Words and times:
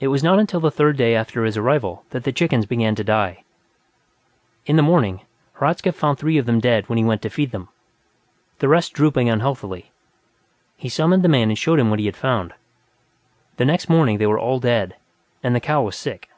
It 0.00 0.08
was 0.08 0.24
not 0.24 0.40
until 0.40 0.58
the 0.58 0.72
third 0.72 0.96
day 0.96 1.14
after 1.14 1.44
his 1.44 1.56
arrival 1.56 2.04
that 2.10 2.24
the 2.24 2.32
chickens 2.32 2.66
began 2.66 2.96
to 2.96 3.04
die. 3.04 3.44
In 4.66 4.74
the 4.74 4.82
morning, 4.82 5.20
Hradzka 5.60 5.92
found 5.92 6.18
three 6.18 6.36
of 6.36 6.46
them 6.46 6.58
dead 6.58 6.88
when 6.88 6.98
he 6.98 7.04
went 7.04 7.22
to 7.22 7.30
feed 7.30 7.52
them, 7.52 7.68
the 8.58 8.66
rest 8.66 8.92
drooping 8.92 9.28
unhealthily; 9.28 9.92
he 10.76 10.88
summoned 10.88 11.22
the 11.22 11.28
man 11.28 11.48
and 11.48 11.56
showed 11.56 11.78
him 11.78 11.90
what 11.90 12.00
he 12.00 12.06
had 12.06 12.16
found. 12.16 12.54
The 13.56 13.64
next 13.64 13.88
morning, 13.88 14.18
they 14.18 14.26
were 14.26 14.36
all 14.40 14.58
dead, 14.58 14.96
and 15.44 15.54
the 15.54 15.60
cow 15.60 15.80
was 15.80 15.94
sick. 15.94 16.28